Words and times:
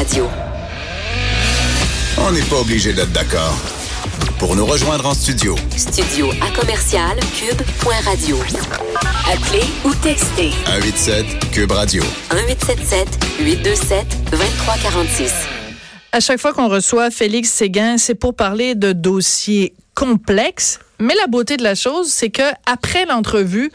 Radio. 0.00 0.26
On 2.16 2.32
n'est 2.32 2.40
pas 2.48 2.56
obligé 2.56 2.94
d'être 2.94 3.12
d'accord. 3.12 3.54
Pour 4.38 4.56
nous 4.56 4.64
rejoindre 4.64 5.04
en 5.04 5.12
studio, 5.12 5.54
Studio 5.76 6.30
à 6.40 6.58
commercial 6.58 7.20
cube.radio. 7.34 8.38
Appelez 9.30 9.66
ou 9.84 9.92
textez 10.02 10.52
187 10.64 11.50
Cube 11.52 11.72
Radio. 11.72 12.02
1877 12.32 13.08
827 13.40 14.30
2346. 14.30 15.34
À 16.12 16.20
chaque 16.20 16.40
fois 16.40 16.54
qu'on 16.54 16.68
reçoit 16.68 17.10
Félix 17.10 17.50
Séguin, 17.50 17.98
c'est 17.98 18.14
pour 18.14 18.34
parler 18.34 18.74
de 18.74 18.92
dossiers 18.92 19.74
complexes. 19.94 20.78
Mais 20.98 21.14
la 21.20 21.26
beauté 21.26 21.58
de 21.58 21.62
la 21.62 21.74
chose, 21.74 22.08
c'est 22.10 22.30
que 22.30 22.50
après 22.64 23.04
l'entrevue, 23.04 23.70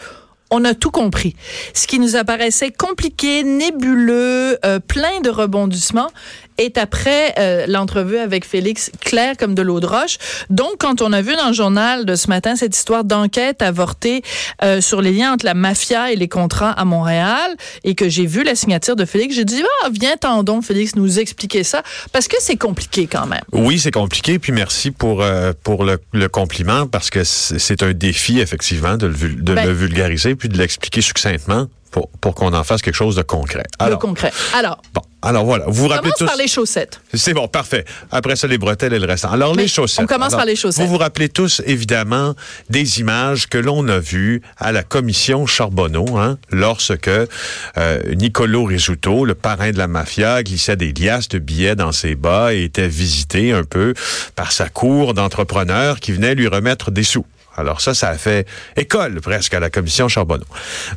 on 0.52 0.64
a 0.66 0.74
tout 0.74 0.92
compris. 0.92 1.36
Ce 1.74 1.88
qui 1.88 2.00
nous 2.00 2.16
apparaissait 2.16 2.72
compliqué, 2.72 3.44
nébuleux, 3.44 4.58
euh, 4.66 4.80
plein 4.80 5.22
de 5.22 5.30
rebondissements, 5.30 6.12
est 6.58 6.78
après 6.78 7.34
euh, 7.38 7.66
l'entrevue 7.68 8.18
avec 8.18 8.46
Félix 8.46 8.92
clair 9.02 9.36
comme 9.38 9.56
de 9.56 9.62
l'eau 9.62 9.80
de 9.80 9.86
roche. 9.86 10.18
Donc, 10.50 10.76
quand 10.80 11.02
on 11.02 11.12
a 11.14 11.22
vu 11.22 11.36
dans 11.36 11.48
le 11.48 11.54
journal 11.54 12.06
de 12.06 12.16
ce 12.16 12.28
matin 12.28 12.56
cette 12.56 12.76
histoire 12.76 13.04
d'enquête 13.04 13.62
avortée 13.62 14.22
euh, 14.64 14.82
sur 14.82 15.02
les 15.02 15.12
liens 15.12 15.34
entre 15.34 15.46
la 15.46 15.54
mafia 15.54 16.12
et 16.12 16.16
les 16.16 16.28
contrats 16.28 16.72
à 16.72 16.86
Montréal, 16.86 17.56
et 17.84 17.96
que 17.96 18.10
j'ai 18.10 18.26
vu 18.26 18.44
la 18.44 18.56
signature 18.56 18.96
de 18.96 19.06
Félix, 19.06 19.36
j'ai 19.36 19.46
dit, 19.46 19.64
ah, 19.84 19.90
viens 19.92 20.18
tendons, 20.18 20.62
Félix, 20.62 20.96
nous 20.96 21.20
expliquer 21.20 21.64
ça, 21.64 21.84
parce 22.12 22.28
que 22.28 22.38
c'est 22.40 22.58
compliqué 22.58 23.08
quand 23.08 23.28
même. 23.28 23.44
Oui, 23.52 23.80
c'est 23.80 23.92
compliqué, 23.92 24.40
puis 24.40 24.52
merci 24.52 24.92
pour, 24.92 25.22
euh, 25.22 25.54
pour 25.64 25.84
le, 25.84 26.00
le, 26.14 26.28
compliment, 26.28 26.88
parce 26.88 27.10
que 27.10 27.24
c'est 27.24 27.84
un 27.84 27.94
défi, 27.94 28.40
effectivement, 28.40 28.98
de, 28.98 29.08
le, 29.08 29.14
de 29.14 29.54
ben, 29.54 29.66
le 29.66 29.74
vulgariser, 29.74 30.36
puis 30.36 30.50
de 30.50 30.58
l'expliquer 30.58 31.02
succinctement 31.02 31.68
pour, 31.96 32.10
pour 32.20 32.36
qu'on 32.36 32.54
en 32.54 32.66
fasse 32.66 32.82
quelque 32.82 32.96
chose 32.96 33.16
de 33.16 33.22
concret. 33.22 33.64
Alors, 33.80 33.98
de 33.98 34.02
concret. 34.02 34.34
Alors. 34.54 34.82
Bon. 34.94 35.02
Alors 35.22 35.46
voilà, 35.46 35.64
vous 35.68 35.84
vous 35.84 35.88
rappelez 35.88 36.12
tous. 36.16 36.26
par 36.26 36.36
les 36.36 36.48
chaussettes. 36.48 37.00
C'est 37.14 37.34
bon, 37.34 37.48
parfait. 37.48 37.86
Après 38.12 38.36
ça, 38.36 38.48
les 38.48 38.58
bretelles 38.58 38.94
et 38.94 39.00
le 39.00 39.08
restant. 39.08 39.32
Alors 39.32 39.56
Mais 39.56 39.64
les 39.64 39.68
chaussettes. 39.68 40.04
On 40.04 40.06
commence 40.06 40.28
Alors, 40.28 40.40
par 40.40 40.46
les 40.46 40.58
chaussettes. 40.58 40.86
Vous 40.86 40.92
vous 40.92 41.00
rappelez 41.00 41.30
tous 41.30 41.62
évidemment 41.66 42.36
des 42.70 43.00
images 43.00 43.48
que 43.48 43.58
l'on 43.58 43.88
a 43.88 43.98
vues 43.98 44.42
à 44.58 44.72
la 44.74 44.84
commission 44.84 45.48
Charbonneau, 45.48 46.18
hein, 46.18 46.38
lorsque 46.52 47.08
euh, 47.08 48.02
Nicolo 48.14 48.66
Rizzuto, 48.66 49.26
le 49.26 49.34
parrain 49.34 49.72
de 49.72 49.78
la 49.78 49.88
mafia, 49.88 50.44
glissait 50.44 50.76
des 50.76 50.92
liasses 50.92 51.30
de 51.30 51.40
billets 51.40 51.78
dans 51.78 51.94
ses 51.94 52.16
bas 52.16 52.54
et 52.54 52.66
était 52.66 52.90
visité 52.90 53.52
un 53.54 53.64
peu 53.64 53.94
par 54.36 54.52
sa 54.52 54.68
cour 54.70 55.14
d'entrepreneurs 55.14 56.02
qui 56.02 56.12
venaient 56.12 56.36
lui 56.36 56.50
remettre 56.50 56.92
des 56.92 57.04
sous. 57.04 57.26
Alors 57.58 57.82
ça, 57.82 57.94
ça 57.94 58.10
a 58.10 58.18
fait 58.18 58.48
école 58.76 59.22
presque 59.22 59.54
à 59.54 59.60
la 59.60 59.70
commission 59.70 60.08
Charbonneau. 60.08 60.46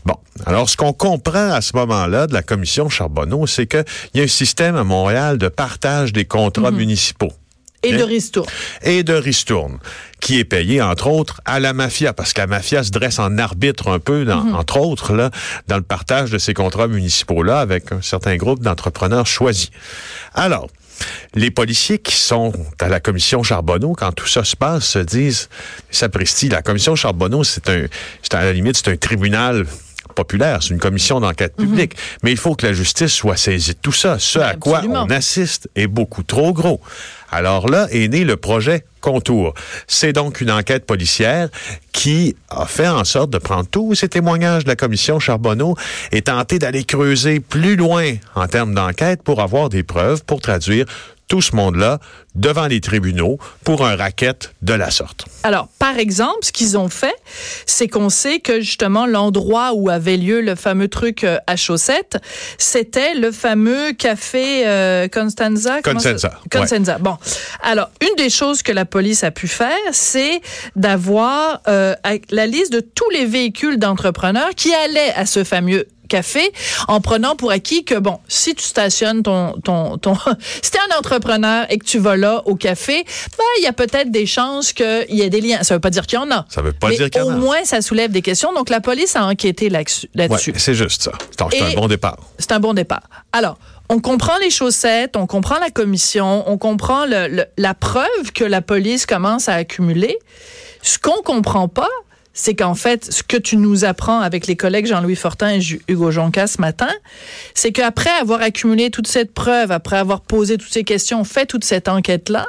Bon, 0.04 0.16
alors 0.46 0.68
ce 0.68 0.76
qu'on 0.76 0.92
comprend 0.92 1.52
à 1.52 1.60
ce 1.60 1.76
moment-là 1.76 2.26
de 2.26 2.34
la 2.34 2.42
commission 2.42 2.88
Charbonneau, 2.88 3.46
c'est 3.46 3.66
qu'il 3.66 3.84
y 4.14 4.20
a 4.20 4.24
un 4.24 4.28
système 4.28 4.76
à 4.76 4.84
Montréal 4.84 5.38
de 5.38 5.48
partage 5.48 6.12
des 6.12 6.24
contrats 6.24 6.70
mmh. 6.70 6.76
municipaux. 6.76 7.32
Et 7.84 7.92
de 7.92 8.02
ristourne. 8.02 8.48
Et 8.82 9.04
de 9.04 9.14
ristourne, 9.14 9.78
qui 10.20 10.40
est 10.40 10.44
payé, 10.44 10.82
entre 10.82 11.06
autres, 11.06 11.40
à 11.44 11.60
la 11.60 11.72
mafia, 11.72 12.12
parce 12.12 12.32
que 12.32 12.40
la 12.40 12.48
mafia 12.48 12.82
se 12.82 12.90
dresse 12.90 13.20
en 13.20 13.38
arbitre 13.38 13.86
un 13.86 14.00
peu, 14.00 14.24
dans, 14.24 14.42
mmh. 14.42 14.54
entre 14.56 14.80
autres, 14.80 15.14
là, 15.14 15.30
dans 15.68 15.76
le 15.76 15.82
partage 15.82 16.32
de 16.32 16.38
ces 16.38 16.54
contrats 16.54 16.88
municipaux-là, 16.88 17.60
avec 17.60 17.92
un 17.92 18.02
certain 18.02 18.34
groupe 18.36 18.64
d'entrepreneurs 18.64 19.28
choisis. 19.28 19.70
Alors, 20.34 20.66
les 21.34 21.50
policiers 21.50 21.98
qui 21.98 22.16
sont 22.16 22.52
à 22.80 22.88
la 22.88 23.00
commission 23.00 23.42
Charbonneau, 23.42 23.94
quand 23.94 24.12
tout 24.12 24.26
ça 24.26 24.44
se 24.44 24.56
passe, 24.56 24.84
se 24.84 24.98
disent, 24.98 25.48
sapristi, 25.90 26.48
la 26.48 26.62
commission 26.62 26.96
Charbonneau, 26.96 27.44
c'est 27.44 27.68
un, 27.68 27.86
c'est 28.22 28.34
à 28.34 28.44
la 28.44 28.52
limite, 28.52 28.76
c'est 28.76 28.90
un 28.90 28.96
tribunal 28.96 29.66
populaire, 30.14 30.62
c'est 30.62 30.70
une 30.70 30.80
commission 30.80 31.20
d'enquête 31.20 31.54
publique, 31.56 31.94
mm 31.94 31.98
-hmm. 31.98 32.18
mais 32.22 32.30
il 32.32 32.36
faut 32.36 32.54
que 32.56 32.66
la 32.66 32.72
justice 32.72 33.12
soit 33.12 33.36
saisie 33.36 33.74
de 33.74 33.78
tout 33.80 33.92
ça. 33.92 34.18
Ce 34.18 34.38
à 34.38 34.54
quoi 34.54 34.82
on 34.88 35.10
assiste 35.10 35.68
est 35.76 35.86
beaucoup 35.86 36.24
trop 36.24 36.52
gros. 36.52 36.80
Alors 37.30 37.68
là 37.68 37.86
est 37.90 38.08
né 38.08 38.24
le 38.24 38.36
projet 38.36 38.84
Contour. 39.00 39.54
C'est 39.86 40.12
donc 40.12 40.40
une 40.40 40.50
enquête 40.50 40.84
policière 40.84 41.48
qui 41.92 42.34
a 42.50 42.66
fait 42.66 42.88
en 42.88 43.04
sorte 43.04 43.30
de 43.30 43.38
prendre 43.38 43.68
tous 43.68 43.94
ces 43.94 44.08
témoignages 44.08 44.64
de 44.64 44.68
la 44.68 44.76
commission 44.76 45.20
Charbonneau 45.20 45.76
et 46.10 46.22
tenter 46.22 46.58
d'aller 46.58 46.84
creuser 46.84 47.40
plus 47.40 47.76
loin 47.76 48.14
en 48.34 48.48
termes 48.48 48.74
d'enquête 48.74 49.22
pour 49.22 49.40
avoir 49.40 49.68
des 49.68 49.84
preuves, 49.84 50.24
pour 50.24 50.40
traduire 50.40 50.86
tout 51.28 51.42
ce 51.42 51.54
monde-là 51.54 52.00
devant 52.34 52.66
les 52.66 52.80
tribunaux 52.80 53.38
pour 53.64 53.86
un 53.86 53.96
racket 53.96 54.54
de 54.62 54.72
la 54.72 54.90
sorte. 54.90 55.26
Alors, 55.42 55.68
par 55.78 55.98
exemple, 55.98 56.38
ce 56.42 56.52
qu'ils 56.52 56.78
ont 56.78 56.88
fait, 56.88 57.14
c'est 57.66 57.88
qu'on 57.88 58.10
sait 58.10 58.40
que 58.40 58.60
justement 58.60 59.06
l'endroit 59.06 59.72
où 59.74 59.90
avait 59.90 60.16
lieu 60.16 60.40
le 60.40 60.54
fameux 60.54 60.88
truc 60.88 61.24
euh, 61.24 61.38
à 61.46 61.56
chaussettes, 61.56 62.18
c'était 62.56 63.14
le 63.14 63.32
fameux 63.32 63.92
café 63.92 64.66
euh, 64.66 65.08
Constanza. 65.08 65.82
Constanza. 65.82 66.40
Constanza. 66.50 66.94
Ouais. 66.94 67.02
Bon, 67.02 67.16
alors 67.62 67.90
une 68.00 68.16
des 68.16 68.30
choses 68.30 68.62
que 68.62 68.72
la 68.72 68.84
police 68.84 69.24
a 69.24 69.30
pu 69.30 69.48
faire, 69.48 69.76
c'est 69.92 70.40
d'avoir 70.76 71.60
euh, 71.68 71.94
la 72.30 72.46
liste 72.46 72.72
de 72.72 72.80
tous 72.80 73.10
les 73.10 73.26
véhicules 73.26 73.78
d'entrepreneurs 73.78 74.50
qui 74.56 74.72
allaient 74.74 75.12
à 75.14 75.26
ce 75.26 75.44
fameux 75.44 75.86
café 76.08 76.52
en 76.88 77.00
prenant 77.00 77.36
pour 77.36 77.50
acquis 77.50 77.84
que 77.84 77.94
bon, 77.94 78.18
si 78.28 78.54
tu 78.54 78.64
stationnes 78.64 79.22
ton 79.22 79.52
ton 79.62 79.98
ton 79.98 80.14
si 80.62 80.70
t'es 80.70 80.78
un 80.90 80.98
entrepreneur 80.98 81.66
et 81.70 81.78
que 81.78 81.84
tu 81.84 81.98
vas 81.98 82.16
là 82.16 82.42
au 82.46 82.54
café, 82.56 83.04
ben 83.04 83.44
il 83.58 83.64
y 83.64 83.66
a 83.66 83.72
peut-être 83.72 84.10
des 84.10 84.26
chances 84.26 84.72
qu'il 84.72 85.06
y 85.10 85.22
ait 85.22 85.30
des 85.30 85.40
liens. 85.40 85.62
Ça 85.62 85.74
veut 85.74 85.80
pas 85.80 85.90
dire 85.90 86.06
qu'il 86.06 86.18
y 86.18 86.22
en 86.22 86.30
a. 86.30 86.46
Ça 86.48 86.62
veut 86.62 86.72
pas 86.72 86.88
mais 86.88 86.96
dire 86.96 87.10
qu'il 87.10 87.22
y 87.22 87.24
en 87.24 87.30
a. 87.30 87.34
Au 87.34 87.38
moins 87.38 87.64
ça 87.64 87.80
soulève 87.82 88.10
des 88.10 88.22
questions. 88.22 88.52
Donc 88.52 88.70
la 88.70 88.80
police 88.80 89.14
a 89.16 89.24
enquêté 89.24 89.68
là-dessus. 89.68 90.08
Là 90.14 90.26
ouais, 90.26 90.38
c'est 90.56 90.74
juste 90.74 91.02
ça. 91.02 91.12
C'est 91.50 91.62
un 91.62 91.74
bon 91.74 91.88
départ. 91.88 92.18
C'est 92.38 92.52
un 92.52 92.60
bon 92.60 92.74
départ. 92.74 93.02
Alors 93.32 93.58
on 93.90 94.00
comprend 94.00 94.36
les 94.38 94.50
chaussettes, 94.50 95.16
on 95.16 95.26
comprend 95.26 95.58
la 95.58 95.70
commission, 95.70 96.44
on 96.46 96.58
comprend 96.58 97.06
le, 97.06 97.28
le, 97.28 97.44
la 97.56 97.74
preuve 97.74 98.32
que 98.34 98.44
la 98.44 98.60
police 98.60 99.06
commence 99.06 99.48
à 99.48 99.54
accumuler. 99.54 100.18
Ce 100.82 100.98
qu'on 100.98 101.22
comprend 101.22 101.68
pas, 101.68 101.88
c'est 102.40 102.54
qu'en 102.54 102.76
fait, 102.76 103.12
ce 103.12 103.24
que 103.24 103.36
tu 103.36 103.56
nous 103.56 103.84
apprends 103.84 104.20
avec 104.20 104.46
les 104.46 104.54
collègues 104.54 104.86
Jean-Louis 104.86 105.16
Fortin 105.16 105.58
et 105.58 105.60
Hugo 105.88 106.12
Jonca 106.12 106.46
ce 106.46 106.60
matin, 106.60 106.88
c'est 107.52 107.72
qu'après 107.72 108.10
avoir 108.10 108.42
accumulé 108.42 108.90
toute 108.90 109.08
cette 109.08 109.34
preuve, 109.34 109.72
après 109.72 109.96
avoir 109.96 110.20
posé 110.20 110.56
toutes 110.56 110.72
ces 110.72 110.84
questions, 110.84 111.24
fait 111.24 111.46
toute 111.46 111.64
cette 111.64 111.88
enquête-là, 111.88 112.46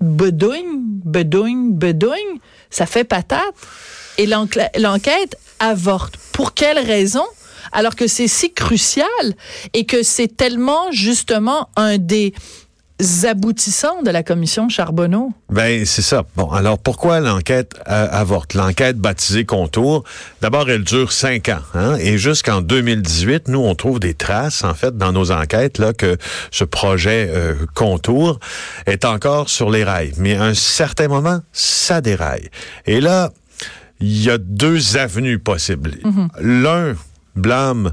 bedouing, 0.00 0.80
bedouing, 1.04 1.72
bedouing, 1.72 2.40
ça 2.70 2.86
fait 2.86 3.04
patate. 3.04 3.42
Et 4.16 4.26
l'enquête 4.26 5.36
avorte. 5.58 6.16
Pour 6.32 6.54
quelle 6.54 6.78
raison? 6.78 7.24
Alors 7.72 7.96
que 7.96 8.06
c'est 8.06 8.28
si 8.28 8.54
crucial 8.54 9.06
et 9.74 9.84
que 9.84 10.02
c'est 10.02 10.34
tellement 10.34 10.90
justement 10.92 11.68
un 11.76 11.98
des 11.98 12.32
aboutissants 13.24 14.02
de 14.02 14.10
la 14.10 14.22
commission 14.22 14.68
Charbonneau? 14.68 15.32
Ben 15.50 15.84
c'est 15.84 16.02
ça. 16.02 16.24
Bon, 16.36 16.50
alors 16.50 16.78
pourquoi 16.78 17.20
l'enquête 17.20 17.74
euh, 17.88 18.08
avorte? 18.10 18.54
L'enquête 18.54 18.98
baptisée 18.98 19.44
Contour, 19.44 20.04
d'abord 20.40 20.70
elle 20.70 20.84
dure 20.84 21.12
cinq 21.12 21.48
ans, 21.48 21.62
hein, 21.74 21.96
et 21.96 22.18
jusqu'en 22.18 22.60
2018, 22.60 23.48
nous 23.48 23.58
on 23.58 23.74
trouve 23.74 23.98
des 23.98 24.14
traces 24.14 24.62
en 24.62 24.74
fait 24.74 24.96
dans 24.96 25.12
nos 25.12 25.32
enquêtes 25.32 25.78
là 25.78 25.92
que 25.92 26.16
ce 26.50 26.64
projet 26.64 27.28
euh, 27.30 27.54
Contour 27.74 28.38
est 28.86 29.04
encore 29.04 29.48
sur 29.48 29.70
les 29.70 29.82
rails. 29.82 30.12
Mais 30.18 30.36
à 30.36 30.44
un 30.44 30.54
certain 30.54 31.08
moment, 31.08 31.40
ça 31.52 32.00
déraille. 32.00 32.48
Et 32.86 33.00
là, 33.00 33.32
il 34.00 34.22
y 34.22 34.30
a 34.30 34.38
deux 34.38 34.96
avenues 34.96 35.38
possibles. 35.38 35.96
Mm 36.04 36.10
-hmm. 36.10 36.28
L'un 36.40 36.94
blâme 37.36 37.92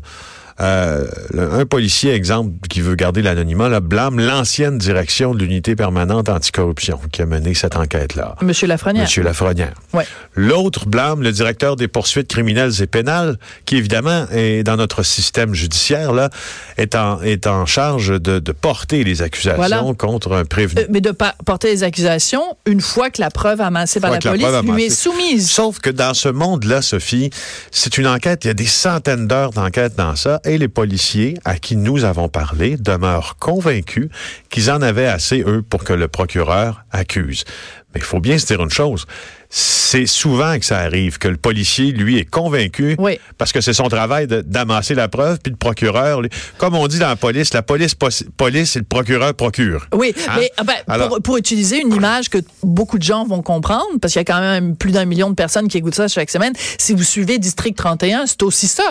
euh, 0.62 1.08
un 1.34 1.66
policier, 1.66 2.14
exemple, 2.14 2.52
qui 2.70 2.82
veut 2.82 2.96
garder 2.96 3.22
l'anonymat, 3.22 3.80
blâme 3.80 4.20
l'ancienne 4.20 4.78
direction 4.78 5.34
de 5.34 5.40
l'unité 5.40 5.76
permanente 5.76 6.30
anticorruption 6.30 7.00
qui 7.12 7.22
a 7.22 7.26
mené 7.26 7.54
cette 7.54 7.76
enquête-là. 7.76 8.36
Monsieur 8.42 8.68
Lafrenière. 8.68 9.04
Monsieur 9.04 9.24
Lafrenière. 9.24 9.74
Ouais. 9.94 10.06
L'autre 10.36 10.86
blâme 10.86 11.22
le 11.22 11.32
directeur 11.32 11.76
des 11.76 11.88
poursuites 11.88 12.28
criminelles 12.28 12.82
et 12.82 12.88
pénales, 12.88 13.38
qui 13.66 13.78
évidemment 13.78 14.26
est 14.32 14.64
dans 14.64 14.78
notre 14.78 15.04
système 15.04 15.54
judiciaire 15.54 16.14
là, 16.14 16.30
est 16.78 16.96
en 16.96 17.22
est 17.22 17.48
en 17.48 17.66
charge 17.66 18.10
de, 18.22 18.40
de 18.40 18.52
porter 18.52 19.04
les 19.04 19.22
accusations 19.22 19.58
voilà. 19.58 19.84
contre 19.98 20.34
un 20.34 20.46
prévenu. 20.46 20.82
Euh, 20.82 20.88
mais 20.90 21.02
de 21.02 21.12
porter 21.46 21.70
les 21.70 21.84
accusations 21.84 22.44
une 22.66 22.82
fois 22.82 23.10
que 23.10 23.22
la 23.22 23.30
preuve 23.30 23.62
amassée 23.62 24.00
par 24.00 24.12
la 24.12 24.20
police 24.20 24.46
la 24.46 24.62
lui 24.62 24.86
est 24.86 24.90
soumise. 24.90 25.50
Sauf 25.50 25.80
que 25.80 25.90
dans 25.90 26.14
ce 26.14 26.30
monde-là, 26.30 26.82
Sophie, 26.82 27.30
c'est 27.72 27.98
une 27.98 28.08
enquête. 28.08 28.46
Il 28.46 28.48
y 28.48 28.52
a 28.52 28.56
des 28.56 28.66
centaines 28.66 29.28
d'heures 29.28 29.52
d'enquête 29.52 29.96
dans 29.96 30.16
ça 30.16 30.40
et 30.52 30.58
les 30.58 30.68
policiers 30.68 31.38
à 31.46 31.58
qui 31.58 31.78
nous 31.78 32.04
avons 32.04 32.28
parlé 32.28 32.76
demeurent 32.76 33.38
convaincus 33.40 34.10
qu'ils 34.50 34.70
en 34.70 34.82
avaient 34.82 35.08
assez, 35.08 35.44
eux, 35.48 35.62
pour 35.62 35.86
que 35.86 35.94
le 35.94 36.10
procureur 36.10 36.84
accuse. 36.92 37.46
Mais 37.94 38.02
il 38.02 38.06
faut 38.06 38.20
bien 38.20 38.38
se 38.38 38.48
dire 38.48 38.62
une 38.62 38.70
chose, 38.70 39.06
c'est 39.54 40.06
souvent 40.06 40.58
que 40.58 40.66
ça 40.66 40.78
arrive, 40.80 41.18
que 41.18 41.28
le 41.28 41.36
policier, 41.36 41.92
lui, 41.92 42.18
est 42.18 42.24
convaincu, 42.24 42.96
Oui. 42.98 43.20
parce 43.38 43.52
que 43.52 43.60
c'est 43.60 43.74
son 43.74 43.90
travail 43.90 44.26
d'amasser 44.28 44.96
la 44.96 45.10
preuve, 45.10 45.40
puis 45.44 45.52
le 45.52 45.58
procureur, 45.58 46.22
lui- 46.22 46.30
comme 46.58 46.74
on 46.76 46.88
dit 46.88 47.00
dans 47.00 47.10
la 47.10 47.18
police, 47.18 47.54
la 47.54 47.62
police, 47.62 47.94
police 48.38 48.76
et 48.78 48.80
le 48.80 48.86
procureur 48.86 49.34
procure. 49.34 49.88
Oui, 49.94 50.16
Hein? 50.30 50.32
mais 50.38 50.52
ah 50.56 50.64
ben, 50.64 50.76
Alors- 50.88 51.10
pour, 51.10 51.22
pour 51.22 51.38
utiliser 51.38 51.82
une 51.82 51.94
image 51.94 52.30
que 52.30 52.38
beaucoup 52.64 52.98
de 52.98 53.04
gens 53.04 53.26
vont 53.26 53.42
comprendre, 53.42 53.86
parce 54.02 54.14
qu'il 54.14 54.22
y 54.22 54.22
a 54.22 54.26
quand 54.26 54.40
même 54.40 54.78
plus 54.78 54.92
d'un 54.92 55.04
million 55.04 55.30
de 55.30 55.36
personnes 55.36 55.68
qui 55.68 55.78
écoutent 55.80 55.96
ça 55.96 56.08
chaque 56.08 56.30
semaine, 56.32 56.54
si 56.78 56.94
vous 56.94 57.04
suivez 57.04 57.38
District 57.38 57.76
31, 57.76 58.28
c'est 58.28 58.44
aussi 58.44 58.68
ça 58.68 58.84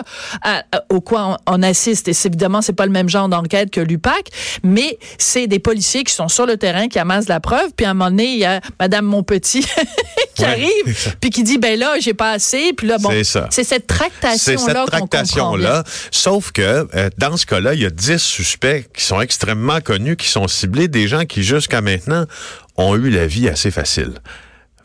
à- 0.43 0.63
à- 0.71 0.83
au 0.91 1.01
quoi 1.01 1.39
on, 1.47 1.55
on 1.55 1.63
assiste. 1.63 2.07
Et 2.07 2.13
évidemment, 2.25 2.61
c'est 2.61 2.73
pas 2.73 2.85
le 2.85 2.91
même 2.91 3.09
genre 3.09 3.27
d'enquête 3.27 3.71
que 3.71 3.81
l'UPAC, 3.81 4.29
mais 4.63 4.99
c'est 5.17 5.47
des 5.47 5.57
policiers 5.59 6.03
qui 6.03 6.13
sont 6.13 6.27
sur 6.27 6.45
le 6.45 6.57
terrain, 6.57 6.87
qui 6.87 6.99
amassent 6.99 7.27
la 7.29 7.39
preuve, 7.39 7.71
puis 7.75 7.87
à 7.87 7.89
un 7.89 7.93
moment 7.95 8.11
donné, 8.11 8.33
il 8.33 8.39
y 8.39 8.45
a 8.45 8.61
Madame 8.79 9.05
Monpetit 9.05 9.65
qui. 10.35 10.43
Arrive, 10.51 11.15
puis 11.19 11.29
qui 11.31 11.43
dit, 11.43 11.57
ben 11.57 11.77
là, 11.79 11.95
j'ai 11.99 12.13
pas 12.13 12.31
assez, 12.31 12.73
puis 12.73 12.87
là, 12.87 12.97
bon, 12.97 13.09
C'est 13.09 13.23
c'est 13.49 13.63
cette 13.63 13.85
C'est 13.87 13.87
tractation-là 13.87 14.57
cette 14.57 14.75
comprend 14.75 14.97
bien. 14.97 15.07
tractation-là. 15.07 15.83
Sauf 16.11 16.51
que, 16.51 16.61
euh, 16.95 17.09
dans 17.17 17.37
ce 17.37 17.45
cas-là, 17.45 17.73
il 17.73 17.81
y 17.81 17.85
a 17.85 17.89
10 17.89 18.17
suspects 18.17 18.87
qui 18.95 19.03
sont 19.03 19.21
extrêmement 19.21 19.81
connus, 19.81 20.15
qui 20.17 20.27
sont 20.27 20.47
ciblés, 20.47 20.87
des 20.87 21.07
gens 21.07 21.25
qui, 21.25 21.43
jusqu'à 21.43 21.81
maintenant, 21.81 22.25
ont 22.77 22.95
eu 22.95 23.09
la 23.09 23.27
vie 23.27 23.49
assez 23.49 23.71
facile. 23.71 24.13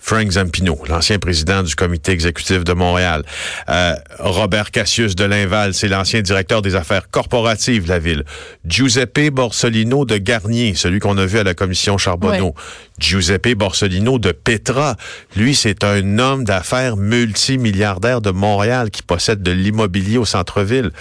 Frank 0.06 0.30
Zampino, 0.30 0.78
l'ancien 0.88 1.18
président 1.18 1.64
du 1.64 1.74
comité 1.74 2.12
exécutif 2.12 2.62
de 2.62 2.72
Montréal. 2.74 3.24
Euh, 3.68 3.96
Robert 4.20 4.70
Cassius 4.70 5.16
de 5.16 5.24
Linval, 5.24 5.74
c'est 5.74 5.88
l'ancien 5.88 6.22
directeur 6.22 6.62
des 6.62 6.76
affaires 6.76 7.10
corporatives 7.10 7.82
de 7.82 7.88
la 7.88 7.98
ville. 7.98 8.24
Giuseppe 8.64 9.30
Borsolino 9.32 10.04
de 10.04 10.18
Garnier, 10.18 10.76
celui 10.76 11.00
qu'on 11.00 11.18
a 11.18 11.26
vu 11.26 11.40
à 11.40 11.42
la 11.42 11.54
commission 11.54 11.98
Charbonneau. 11.98 12.46
Ouais. 12.46 12.62
Giuseppe 13.00 13.56
Borsolino 13.56 14.20
de 14.20 14.30
Petra, 14.30 14.94
lui, 15.34 15.56
c'est 15.56 15.82
un 15.82 16.20
homme 16.20 16.44
d'affaires 16.44 16.96
multimilliardaire 16.96 18.20
de 18.20 18.30
Montréal 18.30 18.90
qui 18.92 19.02
possède 19.02 19.42
de 19.42 19.50
l'immobilier 19.50 20.18
au 20.18 20.24
centre-ville. 20.24 20.92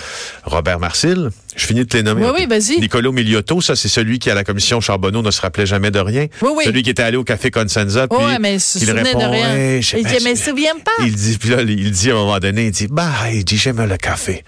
Robert 0.45 0.79
Marcil, 0.79 1.29
je 1.55 1.65
finis 1.65 1.81
de 1.81 1.85
te 1.85 1.97
les 1.97 2.03
nommer. 2.03 2.23
Oui, 2.25 2.31
oui, 2.39 2.45
vas-y. 2.47 2.79
Nicolo 2.79 3.11
Miliotto, 3.11 3.61
ça, 3.61 3.75
c'est 3.75 3.87
celui 3.87 4.19
qui, 4.19 4.29
à 4.29 4.35
la 4.35 4.43
commission 4.43 4.81
Charbonneau, 4.81 5.21
ne 5.21 5.31
se 5.31 5.41
rappelait 5.41 5.65
jamais 5.65 5.91
de 5.91 5.99
rien. 5.99 6.27
Oui, 6.41 6.49
oui. 6.57 6.63
Celui 6.65 6.83
qui 6.83 6.89
était 6.89 7.03
allé 7.03 7.17
au 7.17 7.23
Café 7.23 7.51
Consenza, 7.51 8.07
puis 8.07 8.17
Ouais, 8.17 8.39
mais 8.39 8.55
il 8.55 8.59
se 8.59 8.79
répond, 8.91 9.19
de 9.19 9.25
rien. 9.25 9.55
Hey, 9.55 9.79
il 9.97 10.05
dit, 10.05 10.17
mais 10.23 10.35
souvient 10.35 10.75
pas. 10.83 10.91
il 11.05 11.15
dit, 11.15 11.37
puis 11.37 11.49
là, 11.49 11.61
il 11.61 11.91
dit 11.91 12.09
à 12.11 12.13
un 12.13 12.17
moment 12.17 12.39
donné, 12.39 12.65
il 12.65 12.71
dit, 12.71 12.87
bah, 12.89 13.11
il 13.31 13.43
dit, 13.45 13.57
j'aime 13.57 13.83
le 13.85 13.97
café. 13.97 14.43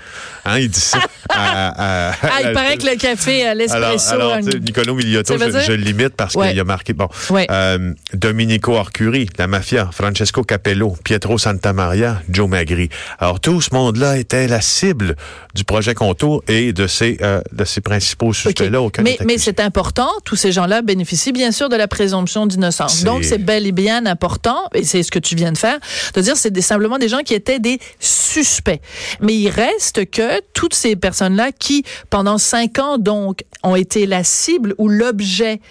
Hein, 0.45 0.59
il 0.59 0.69
dit 0.69 0.79
ça. 0.79 0.99
à- 1.29 2.09
à- 2.09 2.15
Ah, 2.21 2.29
il 2.43 2.51
paraît 2.53 2.77
que 2.77 2.85
le 2.85 2.95
café 2.97 3.45
à 3.45 3.53
l'espresso. 3.53 4.13
alors, 4.13 4.33
alors 4.33 4.39
Nicolo 4.61 4.95
Miliotto, 4.95 5.35
je, 5.37 5.59
je 5.59 5.71
le 5.71 5.77
limite 5.83 6.09
parce 6.15 6.35
Ouais. 6.35 6.49
qu'il 6.51 6.59
a 6.59 6.63
marqué. 6.63 6.93
Bon, 6.93 7.07
Ouais. 7.29 7.47
Euh, 7.51 7.93
Domenico 8.13 8.75
Arcuri, 8.75 9.27
la 9.37 9.47
mafia, 9.47 9.89
Francesco 9.91 10.43
Capello, 10.43 10.95
Pietro 11.03 11.37
Santamaria, 11.37 12.21
Joe 12.29 12.47
Magri. 12.49 12.89
Alors 13.19 13.39
tout 13.39 13.61
ce 13.61 13.73
monde-là 13.73 14.17
était 14.17 14.47
la 14.47 14.61
cible 14.61 15.15
du 15.53 15.63
projet 15.63 15.93
Contour 15.93 16.43
et 16.47 16.73
de 16.73 16.87
euh, 17.03 17.41
de 17.51 17.63
ses 17.65 17.81
principaux 17.81 18.33
suspects-là. 18.33 18.81
aucun 18.81 19.03
Mais, 19.03 19.17
mais 19.25 19.37
c'est 19.37 19.59
important. 19.59 20.09
Tous 20.25 20.35
ces 20.35 20.51
gens-là 20.51 20.81
bénéficient 20.81 21.31
bien 21.31 21.51
sûr 21.51 21.69
de 21.69 21.75
la 21.75 21.87
présomption 21.87 22.45
d'innocence. 22.45 23.03
Donc, 23.03 23.23
c'est 23.23 23.37
bel 23.37 23.67
et 23.67 23.71
bien 23.71 24.05
important, 24.05 24.69
et 24.73 24.83
c'est 24.83 25.03
ce 25.03 25.11
que 25.11 25.19
tu 25.19 25.35
viens 25.35 25.51
de 25.51 25.57
faire, 25.57 25.79
de 26.13 26.21
dire 26.21 26.37
c'est 26.37 26.59
simplement 26.61 26.97
des 26.97 27.09
gens 27.09 27.19
qui 27.19 27.33
étaient 27.33 27.59
des 27.59 27.79
suspects. 27.99 28.81
Mais 29.21 29.35
il 29.35 29.49
reste 29.49 30.09
que 30.09 30.41
toutes 30.53 30.73
ces 30.73 30.95
personnes-là 30.95 31.51
qui, 31.51 31.83
pendant 32.09 32.37
cinq 32.37 32.79
ans, 32.79 32.97
donc, 32.97 33.43
ont 33.63 33.75
été 33.75 34.05
la 34.05 34.23
cible 34.23 34.75
ou 34.77 34.89
l'objet 34.89 35.61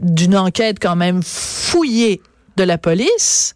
d'une 0.00 0.36
enquête 0.36 0.78
quand 0.80 0.96
même 0.96 1.22
fouillée 1.22 2.20
de 2.56 2.64
la 2.64 2.78
police, 2.78 3.54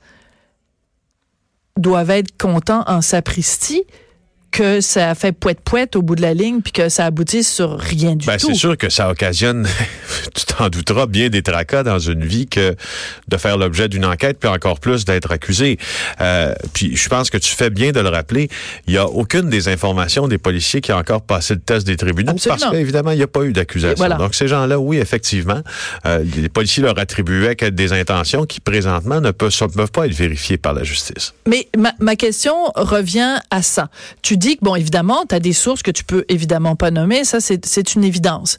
doivent 1.77 2.11
être 2.11 2.37
contents 2.37 2.85
en 2.87 3.00
sapristi 3.00 3.85
que 4.50 4.81
ça 4.81 5.11
a 5.11 5.14
fait 5.14 5.32
poète-poète 5.32 5.97
au 5.97 6.02
bout 6.02 6.17
de 6.17 6.23
la 6.23 6.35
ligne 6.35 6.61
puis 6.61 6.73
que 6.73 6.88
ça 6.88 7.06
aboutit 7.06 7.44
sur 7.44 7.79
rien 7.79 8.17
du 8.17 8.26
Ben, 8.26 8.37
tout. 8.37 8.49
c'est 8.49 8.55
sûr 8.55 8.76
que 8.76 8.91
ça 8.91 9.11
occasionne, 9.11 9.67
tu 10.35 10.44
t'en 10.47 10.69
douteras, 10.69 11.06
bien 11.06 11.29
des 11.29 11.43
tracas 11.43 11.82
dans 11.82 11.99
une 11.99 12.25
vie 12.25 12.47
que 12.47 12.75
de 13.29 13.37
faire 13.37 13.56
l'objet 13.56 13.88
d'une 13.88 14.05
enquête, 14.05 14.38
puis 14.38 14.49
encore 14.49 14.81
plus 14.81 15.05
d'être 15.05 15.31
accusé. 15.32 15.79
Euh, 16.20 16.55
puis 16.73 16.97
je 16.97 17.08
pense 17.08 17.31
que 17.31 17.38
tu 17.38 17.55
fais 17.55 17.70
bien 17.70 17.93
de 17.93 18.00
le 18.00 18.08
rappeler. 18.08 18.49
Il 18.87 18.94
y 18.94 18.99
a 18.99 19.06
aucune 19.06 19.49
des 19.49 19.69
informations 19.69 20.29
des 20.29 20.38
policiers 20.38 20.81
qui 20.81 20.93
a 20.93 20.99
encore 20.99 21.23
passé 21.23 21.55
le 21.55 21.61
test 21.61 21.87
des 21.87 21.96
tribunaux 21.96 22.32
Absolument. 22.32 22.58
parce 22.61 22.73
qu'évidemment, 22.73 23.11
il 23.12 23.19
n'y 23.19 23.23
a 23.23 23.29
pas 23.29 23.43
eu 23.44 23.53
d'accusation. 23.53 23.96
Voilà. 23.96 24.17
Donc 24.17 24.35
ces 24.35 24.49
gens-là, 24.49 24.79
oui, 24.79 24.99
effectivement, 24.99 25.61
euh, 26.06 26.25
les 26.37 26.49
policiers 26.49 26.82
leur 26.82 26.99
attribuaient 26.99 27.55
des 27.55 27.93
intentions 27.93 28.44
qui 28.44 28.61
présentement 28.61 29.20
ne 29.20 29.31
peuvent, 29.31 29.53
pas 29.93 30.06
être 30.06 30.14
vérifiées 30.14 30.56
par 30.58 30.73
la 30.75 30.85
justice. 30.85 31.35
Mais 31.46 31.69
ma, 31.76 31.93
ma 32.00 32.17
question 32.17 32.55
revient 32.75 33.37
à 33.50 33.62
ça. 33.62 33.88
Tu 34.23 34.37
que, 34.40 34.62
bon, 34.62 34.75
évidemment, 34.75 35.25
tu 35.28 35.34
as 35.34 35.40
des 35.40 35.52
sources 35.52 35.82
que 35.82 35.90
tu 35.90 36.02
peux 36.04 36.25
évidemment 36.28 36.75
pas 36.75 36.90
nommer, 36.90 37.25
ça 37.25 37.38
c'est 37.40 37.94
une 37.94 38.04
évidence. 38.04 38.56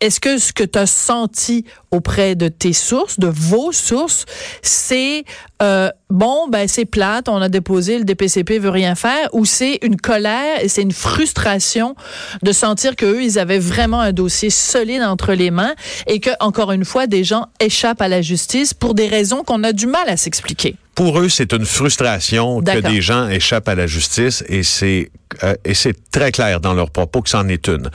Est-ce 0.00 0.20
que 0.20 0.38
ce 0.38 0.52
que 0.52 0.64
tu 0.64 0.78
as 0.78 0.86
senti 0.86 1.64
auprès 1.90 2.34
de 2.34 2.48
tes 2.48 2.72
sources, 2.72 3.18
de 3.18 3.28
vos 3.28 3.72
sources, 3.72 4.26
c'est 4.62 5.24
euh, 5.62 5.88
bon, 6.10 6.48
ben 6.48 6.68
c'est 6.68 6.84
plate, 6.84 7.28
on 7.28 7.40
a 7.40 7.48
déposé, 7.48 7.98
le 7.98 8.04
DPCP 8.04 8.58
veut 8.58 8.70
rien 8.70 8.94
faire, 8.94 9.28
ou 9.32 9.44
c'est 9.44 9.78
une 9.82 9.96
colère 9.96 10.62
et 10.62 10.68
c'est 10.68 10.82
une 10.82 10.92
frustration 10.92 11.96
de 12.42 12.52
sentir 12.52 12.94
qu'eux, 12.96 13.22
ils 13.22 13.38
avaient 13.38 13.58
vraiment 13.58 14.00
un 14.00 14.12
dossier 14.12 14.50
solide 14.50 15.02
entre 15.02 15.32
les 15.32 15.50
mains 15.50 15.74
et 16.06 16.20
que, 16.20 16.30
encore 16.40 16.72
une 16.72 16.84
fois, 16.84 17.06
des 17.06 17.24
gens 17.24 17.46
échappent 17.60 18.02
à 18.02 18.08
la 18.08 18.20
justice 18.20 18.74
pour 18.74 18.94
des 18.94 19.08
raisons 19.08 19.44
qu'on 19.44 19.64
a 19.64 19.72
du 19.72 19.86
mal 19.86 20.08
à 20.08 20.16
s'expliquer? 20.16 20.76
Pour 20.94 21.18
eux, 21.20 21.28
c'est 21.28 21.52
une 21.52 21.66
frustration 21.66 22.60
que 22.60 22.80
des 22.80 23.02
gens 23.02 23.28
échappent 23.28 23.68
à 23.68 23.74
la 23.74 23.86
justice 23.86 24.42
et 24.48 24.62
c'est 24.62 25.10
euh, 25.42 25.54
et 25.64 25.74
c'est 25.74 25.94
très 26.10 26.32
clair 26.32 26.60
dans 26.60 26.72
leurs 26.72 26.90
propos 26.90 27.20
que 27.20 27.28
c'en 27.28 27.48
est 27.48 27.68
une. 27.68 27.90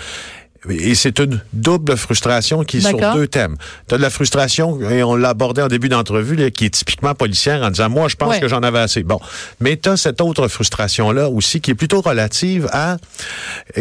Et 0.70 0.94
c'est 0.94 1.18
une 1.20 1.42
double 1.54 1.98
frustration 1.98 2.64
qui 2.64 2.78
est 2.78 2.82
sur 2.82 3.00
deux 3.14 3.28
thèmes. 3.28 3.56
Tu 3.88 3.96
as 3.96 3.98
de 3.98 4.02
la 4.04 4.12
frustration, 4.12 4.80
et 4.90 5.02
on 5.04 5.16
l'a 5.16 5.30
abordé 5.30 5.62
en 5.62 5.68
début 5.68 5.90
d'entrevue, 5.90 6.36
là, 6.36 6.52
qui 6.52 6.66
est 6.66 6.70
typiquement 6.70 7.16
policière 7.16 7.64
en 7.64 7.72
disant, 7.72 7.90
moi, 7.90 8.08
je 8.08 8.16
pense 8.16 8.30
Ouais. 8.36 8.40
que 8.40 8.48
j'en 8.48 8.62
avais 8.62 8.78
assez. 8.80 9.02
Bon. 9.02 9.20
Mais 9.60 9.76
tu 9.78 9.90
as 9.90 9.98
cette 9.98 10.22
autre 10.22 10.48
frustration-là 10.48 11.30
aussi 11.30 11.62
qui 11.62 11.72
est 11.72 11.76
plutôt 11.76 12.02
relative 12.02 12.68
à, 12.72 12.98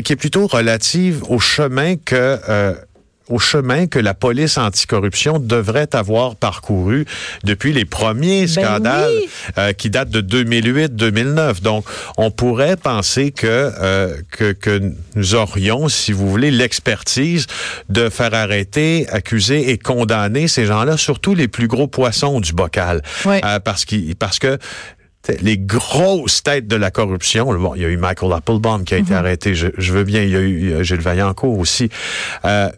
qui 0.04 0.12
est 0.14 0.16
plutôt 0.16 0.46
relative 0.46 1.22
au 1.28 1.38
chemin 1.38 1.96
que, 1.96 2.38
euh, 2.48 2.74
au 3.30 3.38
chemin 3.38 3.86
que 3.86 3.98
la 3.98 4.12
police 4.14 4.58
anticorruption 4.58 5.38
devrait 5.38 5.94
avoir 5.94 6.36
parcouru 6.36 7.06
depuis 7.44 7.72
les 7.72 7.84
premiers 7.84 8.46
scandales 8.46 9.10
Ben 9.10 9.20
oui. 9.22 9.28
euh, 9.58 9.72
qui 9.72 9.88
datent 9.90 10.10
de 10.10 10.20
2008-2009. 10.20 11.62
Donc, 11.62 11.84
on 12.16 12.30
pourrait 12.30 12.76
penser 12.76 13.30
que, 13.30 13.46
euh, 13.46 14.16
que 14.30 14.52
que 14.52 14.80
nous 15.14 15.34
aurions, 15.34 15.88
si 15.88 16.12
vous 16.12 16.28
voulez, 16.28 16.50
l'expertise 16.50 17.46
de 17.88 18.08
faire 18.08 18.34
arrêter, 18.34 19.06
accuser 19.10 19.70
et 19.70 19.78
condamner 19.78 20.48
ces 20.48 20.66
gens-là, 20.66 20.96
surtout 20.96 21.34
les 21.34 21.48
plus 21.48 21.68
gros 21.68 21.86
poissons 21.86 22.40
du 22.40 22.52
bocal. 22.52 23.02
Euh, 23.26 23.60
parce 23.60 23.84
qu'ils 23.84 24.16
parce 24.16 24.38
que 24.38 24.58
les 25.42 25.58
grosses 25.58 26.42
têtes 26.42 26.66
de 26.66 26.76
la 26.76 26.90
corruption, 26.90 27.52
bon, 27.58 27.74
il 27.74 27.82
y 27.82 27.84
a 27.84 27.88
eu 27.88 27.96
Michael 27.98 28.32
Applebaum 28.32 28.84
qui 28.84 28.94
a 28.94 28.98
Mhm. 28.98 29.04
été 29.04 29.14
arrêté, 29.14 29.54
je, 29.54 29.68
je 29.76 29.92
veux 29.92 30.02
bien, 30.04 30.22
il 30.22 30.30
y 30.30 30.36
a 30.36 30.40
eu 30.40 30.82
Gilles 30.84 31.00
Vaillancourt 31.02 31.58
aussi. 31.58 31.90
Euh, 32.44 32.70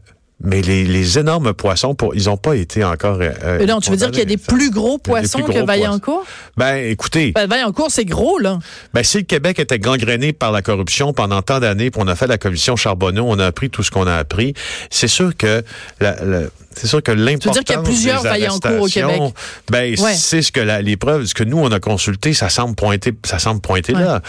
mais 0.43 0.61
les, 0.63 0.85
les 0.85 1.19
énormes 1.19 1.53
poissons, 1.55 1.95
pour, 1.95 2.15
ils 2.15 2.25
n'ont 2.25 2.37
pas 2.37 2.57
été 2.57 2.85
encore. 2.85 3.19
euh, 3.21 3.59
Mais 3.59 3.67
non, 3.67 3.81
tu 3.81 3.91
veux 3.91 3.97
dire 3.97 4.11
qu'il 4.11 4.19
y 4.19 4.23
a 4.23 4.27
des 4.27 4.37
plus 4.37 4.71
gros 4.71 4.99
poissons 4.99 5.43
plus 5.43 5.55
que 5.55 5.65
Vaillancourt? 5.65 6.25
Ben, 6.57 6.77
écoutez, 6.77 7.33
Ben, 7.33 7.47
Vaillancourt, 7.47 7.91
c'est 7.91 8.05
gros, 8.05 8.39
là. 8.39 8.59
ben, 8.93 9.03
si 9.03 9.19
le 9.19 9.23
Québec 9.25 9.59
était 9.59 9.79
gangréné 9.79 10.33
par 10.33 10.53
la 10.53 10.63
corruption 10.63 11.13
pendant 11.13 11.43
tant 11.43 11.61
d'années, 11.61 11.91
puis 11.91 12.01
on 12.05 12.09
a 12.09 12.15
fait 12.17 12.27
la 12.27 12.39
commission 12.39 12.77
Charbonneau, 12.77 13.25
on 13.29 13.39
a 13.39 13.47
appris 13.47 13.71
tout 13.71 13.83
ce 13.83 13.91
qu'on 13.91 14.07
a 14.07 14.15
appris, 14.17 14.55
c'est 14.91 15.09
sûr 15.09 15.37
que 15.37 15.63
la, 16.01 16.17
la- 16.25 16.41
c'est 16.77 16.87
sûr 16.87 17.03
que 17.03 17.13
l'importance 17.13 17.55
dire 17.55 17.65
qu'il 17.65 17.77
y 17.77 17.79
a 17.79 17.83
plusieurs 17.83 18.23
Vaillancourt 18.23 18.81
au 18.83 18.87
Québec? 18.87 19.21
Ben, 19.71 19.95
Ouais. 20.01 20.15
c'est 20.15 20.43
ce 20.43 20.53
que 20.53 20.61
la, 20.61 20.81
les 20.83 20.97
preuves, 20.97 21.27
ce 21.27 21.35
que 21.35 21.45
nous 21.45 21.59
on 21.59 21.71
a 21.73 21.81
consulté, 21.81 22.33
ça 22.35 22.49
semble 22.49 22.75
pointer, 22.75 23.13
ça 23.25 23.39
semble 23.39 23.61
pointer 23.61 23.95
Ouais. 23.95 24.01
là, 24.03 24.23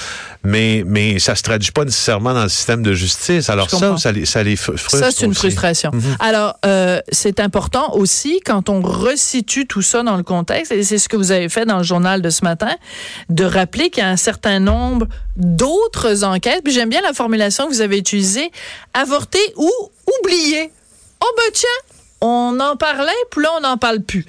mais 0.44 0.84
mais 0.86 1.20
ça 1.20 1.36
se 1.36 1.44
traduit 1.44 1.72
pas 1.72 1.86
nécessairement 1.86 2.34
dans 2.34 2.44
le 2.44 2.50
système 2.50 2.84
de 2.84 2.94
justice. 2.94 3.50
Alors 3.50 3.66
Je 3.68 3.72
ça, 3.72 3.78
comprends. 3.80 3.98
ça 3.98 4.12
les, 4.12 4.26
ça 4.26 4.44
les 4.44 4.56
fr- 4.56 4.78
frustre. 4.78 4.98
Ça, 5.00 5.12
c'est 5.12 5.26
une 5.26 5.32
aussi. 5.32 5.40
frustration. 5.40 5.92
Alors, 6.20 6.58
euh, 6.66 7.00
c'est 7.12 7.40
important 7.40 7.96
aussi, 7.96 8.40
quand 8.46 8.70
on 8.70 8.82
resitue 8.82 9.66
tout 9.68 9.82
ça 9.82 10.04
dans 10.04 10.18
le 10.18 10.24
contexte, 10.24 10.72
et 10.72 10.84
c'est 10.84 10.98
ce 10.98 11.08
que 11.10 11.18
vous 11.18 11.32
avez 11.32 11.50
fait 11.50 11.66
dans 11.66 11.78
le 11.78 11.84
journal 11.84 12.22
de 12.22 12.30
ce 12.30 12.44
matin, 12.44 12.72
de 13.30 13.44
rappeler 13.46 13.90
qu'il 13.90 14.04
y 14.04 14.06
a 14.06 14.10
un 14.10 14.18
certain 14.18 14.60
nombre 14.60 15.08
d'autres 15.36 16.24
enquêtes, 16.24 16.62
puis 16.64 16.74
j'aime 16.74 16.90
bien 16.90 17.02
la 17.02 17.14
formulation 17.14 17.68
que 17.68 17.74
vous 17.74 17.82
avez 17.82 17.98
utilisée, 17.98 18.52
avortées 18.94 19.54
ou 19.58 19.70
oubliées. 20.22 20.72
Oh 21.22 21.28
ben 21.38 21.52
tiens, 21.54 21.70
on 22.24 22.58
en 22.60 22.76
parlait, 22.78 23.12
puis 23.30 23.44
là, 23.44 23.50
on 23.58 23.62
n'en 23.62 23.78
parle 23.78 24.00
plus. 24.00 24.26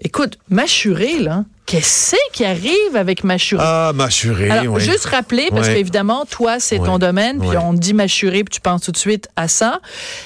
Écoute, 0.00 0.38
Machuré, 0.48 1.18
là, 1.18 1.44
qu'est-ce 1.66 2.14
qui 2.32 2.44
arrive 2.44 2.94
avec 2.94 3.24
Machuré? 3.24 3.62
Ah, 3.64 3.88
Alors, 3.88 4.74
oui. 4.74 4.80
juste 4.80 5.06
rappeler, 5.06 5.48
parce 5.50 5.68
qu'évidemment, 5.68 6.24
toi, 6.24 6.60
c'est 6.60 6.78
ton 6.78 6.98
domaine, 6.98 7.40
puis 7.40 7.56
on 7.56 7.72
dit 7.72 7.94
mâchurer, 7.94 8.44
puis 8.44 8.54
tu 8.54 8.60
penses 8.60 8.82
tout 8.82 8.92
de 8.92 8.96
suite 8.96 9.28
à 9.34 9.48
ça. 9.48 9.80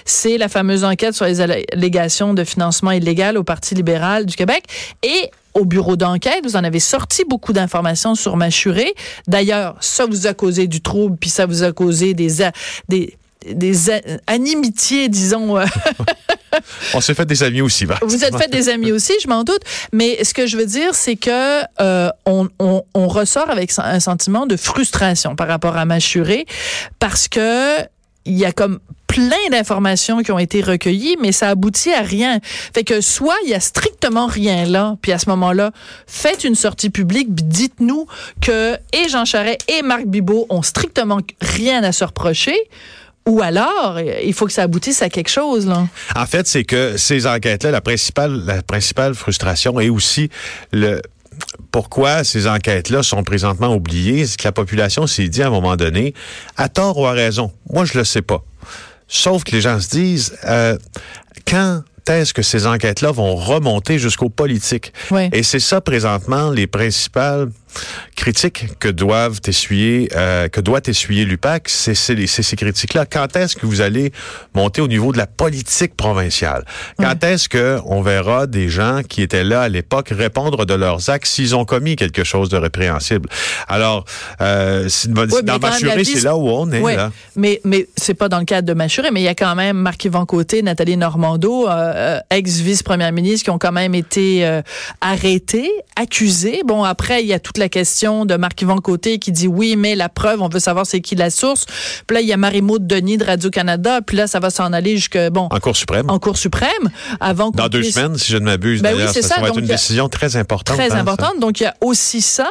C'est 0.04 0.36
la 0.36 0.48
fameuse 0.48 0.84
enquête 0.84 1.14
sur 1.14 1.24
les 1.24 1.40
allégations 1.40 2.34
de 2.34 2.44
financement 2.44 2.90
illégal 2.90 3.38
au 3.38 3.44
Parti 3.44 3.74
libéral 3.74 4.26
du 4.26 4.36
Québec. 4.36 4.64
Et 5.02 5.30
au 5.54 5.64
bureau 5.64 5.96
d'enquête. 5.96 6.40
Vous 6.44 6.56
en 6.56 6.64
avez 6.64 6.80
sorti 6.80 7.24
beaucoup 7.28 7.52
d'informations 7.52 8.14
sur 8.14 8.36
Machuré. 8.36 8.94
D'ailleurs, 9.28 9.76
ça 9.80 10.06
vous 10.06 10.26
a 10.26 10.32
causé 10.34 10.66
du 10.66 10.80
trouble, 10.80 11.16
puis 11.18 11.30
ça 11.30 11.46
vous 11.46 11.62
a 11.62 11.72
causé 11.72 12.14
des, 12.14 12.28
des, 12.88 13.16
des 13.50 13.90
animitiés, 14.26 15.08
disons. 15.08 15.58
Euh. 15.58 15.64
on 16.94 17.00
s'est 17.00 17.14
fait 17.14 17.26
des 17.26 17.42
amis 17.42 17.60
aussi. 17.60 17.86
Vous 18.02 18.24
êtes 18.24 18.36
fait 18.36 18.50
des 18.50 18.68
amis 18.68 18.92
aussi, 18.92 19.12
je 19.22 19.28
m'en 19.28 19.44
doute. 19.44 19.62
Mais 19.92 20.22
ce 20.24 20.34
que 20.34 20.46
je 20.46 20.56
veux 20.56 20.66
dire, 20.66 20.94
c'est 20.94 21.16
que 21.16 21.62
euh, 21.80 22.10
on, 22.26 22.48
on, 22.58 22.82
on, 22.94 23.08
ressort 23.08 23.50
avec 23.50 23.72
un 23.78 24.00
sentiment 24.00 24.46
de 24.46 24.56
frustration 24.56 25.36
par 25.36 25.48
rapport 25.48 25.76
à 25.76 25.84
Machuré, 25.84 26.46
parce 26.98 27.28
que 27.28 27.80
il 28.24 28.38
y 28.38 28.44
a 28.44 28.52
comme 28.52 28.78
plein 29.12 29.50
d'informations 29.50 30.22
qui 30.22 30.32
ont 30.32 30.38
été 30.38 30.62
recueillies, 30.62 31.16
mais 31.20 31.32
ça 31.32 31.50
aboutit 31.50 31.92
à 31.92 32.00
rien. 32.00 32.38
Fait 32.42 32.82
que 32.82 33.02
soit 33.02 33.36
il 33.44 33.50
y 33.50 33.54
a 33.54 33.60
strictement 33.60 34.26
rien 34.26 34.64
là, 34.64 34.96
puis 35.02 35.12
à 35.12 35.18
ce 35.18 35.28
moment-là, 35.28 35.70
faites 36.06 36.44
une 36.44 36.54
sortie 36.54 36.88
publique, 36.88 37.34
dites-nous 37.34 38.06
que 38.40 38.74
et 38.92 39.08
Jean 39.10 39.26
Charest 39.26 39.70
et 39.70 39.82
Marc 39.82 40.06
Bibot 40.06 40.46
ont 40.48 40.62
strictement 40.62 41.18
rien 41.42 41.82
à 41.84 41.92
se 41.92 42.04
reprocher. 42.04 42.56
Ou 43.26 43.40
alors, 43.40 44.00
il 44.00 44.32
faut 44.34 44.46
que 44.46 44.52
ça 44.52 44.62
aboutisse 44.62 45.00
à 45.02 45.08
quelque 45.08 45.30
chose. 45.30 45.66
Là. 45.66 45.86
En 46.16 46.26
fait, 46.26 46.46
c'est 46.46 46.64
que 46.64 46.96
ces 46.96 47.26
enquêtes-là, 47.26 47.70
la 47.70 47.80
principale, 47.80 48.42
la 48.44 48.62
principale 48.62 49.14
frustration 49.14 49.78
est 49.78 49.88
aussi 49.88 50.28
le 50.72 51.00
pourquoi 51.70 52.24
ces 52.24 52.46
enquêtes-là 52.46 53.02
sont 53.02 53.22
présentement 53.24 53.74
oubliées, 53.74 54.26
c'est 54.26 54.38
que 54.38 54.44
la 54.44 54.52
population 54.52 55.06
s'est 55.06 55.28
dit 55.28 55.42
à 55.42 55.46
un 55.46 55.50
moment 55.50 55.76
donné, 55.76 56.14
à 56.56 56.68
tort 56.68 56.98
ou 56.98 57.06
à 57.06 57.12
raison, 57.12 57.50
moi 57.70 57.84
je 57.84 57.96
le 57.96 58.04
sais 58.04 58.22
pas. 58.22 58.44
Sauf 59.08 59.42
que 59.44 59.52
les 59.52 59.62
gens 59.62 59.80
se 59.80 59.88
disent, 59.88 60.36
euh, 60.44 60.76
quand 61.46 61.82
est-ce 62.08 62.34
que 62.34 62.42
ces 62.42 62.66
enquêtes-là 62.66 63.12
vont 63.12 63.36
remonter 63.36 63.98
jusqu'aux 63.98 64.28
politiques? 64.28 64.92
Et 65.32 65.42
c'est 65.42 65.60
ça 65.60 65.80
présentement 65.80 66.50
les 66.50 66.66
principales 66.66 67.50
critiques 68.22 68.78
que 68.78 68.88
doivent 68.88 69.40
essuyer, 69.48 70.08
euh, 70.14 70.46
que 70.48 70.60
doit 70.60 70.80
essuyer 70.86 71.24
l'UPAC, 71.24 71.68
c'est 71.68 71.96
ces 71.96 72.56
critiques-là. 72.56 73.04
Quand 73.04 73.34
est-ce 73.34 73.56
que 73.56 73.66
vous 73.66 73.80
allez 73.80 74.12
monter 74.54 74.80
au 74.80 74.86
niveau 74.86 75.10
de 75.10 75.18
la 75.18 75.26
politique 75.26 75.96
provinciale? 75.96 76.64
Quand 76.98 77.24
est-ce 77.24 77.48
que 77.48 77.80
on 77.84 78.00
verra 78.00 78.46
des 78.46 78.68
gens 78.68 79.00
qui 79.02 79.22
étaient 79.22 79.42
là 79.42 79.62
à 79.62 79.68
l'époque 79.68 80.10
répondre 80.10 80.64
de 80.66 80.74
leurs 80.74 81.10
actes 81.10 81.26
s'ils 81.26 81.56
ont 81.56 81.64
commis 81.64 81.96
quelque 81.96 82.22
chose 82.22 82.48
de 82.48 82.56
répréhensible? 82.56 83.28
Alors, 83.66 84.04
euh, 84.40 84.88
dans 85.08 85.58
Machuré, 85.58 86.04
c'est 86.04 86.22
là 86.22 86.36
où 86.36 86.48
on 86.48 86.70
est. 86.70 86.80
Là. 86.80 87.10
Mais, 87.34 87.60
mais 87.64 87.88
c'est 87.96 88.14
pas 88.14 88.28
dans 88.28 88.38
le 88.38 88.44
cadre 88.44 88.68
de 88.68 88.74
Machuré, 88.74 89.10
mais 89.10 89.20
il 89.20 89.24
y 89.24 89.28
a 89.28 89.34
quand 89.34 89.56
même 89.56 89.78
Marc-Yvan 89.78 90.26
Côté, 90.26 90.62
Nathalie 90.62 90.96
Normando, 90.96 91.68
euh, 91.68 92.20
ex-vice-première 92.30 93.10
ministre, 93.10 93.46
qui 93.46 93.50
ont 93.50 93.58
quand 93.58 93.72
même 93.72 93.96
été 93.96 94.46
euh, 94.46 94.62
arrêtés, 95.00 95.72
accusés. 95.96 96.62
Bon, 96.64 96.84
après, 96.84 97.22
il 97.22 97.26
y 97.26 97.32
a 97.32 97.40
toute 97.40 97.58
la 97.58 97.68
question 97.68 98.11
de 98.24 98.36
Marc-Yvan 98.36 98.78
Côté 98.78 99.18
qui 99.18 99.32
dit 99.32 99.48
oui, 99.48 99.76
mais 99.76 99.94
la 99.94 100.08
preuve, 100.08 100.42
on 100.42 100.48
veut 100.48 100.60
savoir 100.60 100.86
c'est 100.86 101.00
qui 101.00 101.14
la 101.14 101.30
source. 101.30 101.66
Puis 102.06 102.14
là, 102.14 102.20
il 102.20 102.28
y 102.28 102.32
a 102.32 102.36
Marie-Maud 102.36 102.86
Denis 102.86 103.18
de 103.18 103.24
Radio-Canada. 103.24 104.00
Puis 104.02 104.16
là, 104.16 104.26
ça 104.26 104.40
va 104.40 104.50
s'en 104.50 104.72
aller 104.72 104.96
jusque, 104.96 105.18
bon. 105.30 105.48
En 105.50 105.60
Cour 105.60 105.76
suprême. 105.76 106.08
En 106.08 106.18
Cour 106.18 106.36
suprême. 106.36 106.90
Avant 107.20 107.50
Dans 107.50 107.68
deux 107.68 107.82
semaines, 107.82 108.16
si 108.16 108.32
je 108.32 108.38
ne 108.38 108.44
m'abuse. 108.44 108.82
Ben 108.82 108.94
oui, 108.96 109.02
c'est 109.12 109.22
ça. 109.22 109.36
ça 109.36 109.40
va 109.40 109.48
être 109.48 109.58
une 109.58 109.66
décision 109.66 110.08
très 110.08 110.36
importante. 110.36 110.76
Très 110.76 110.92
hein, 110.92 111.00
importante. 111.00 111.40
Donc, 111.40 111.60
il 111.60 111.64
y 111.64 111.66
a 111.66 111.74
aussi 111.80 112.20
ça. 112.20 112.48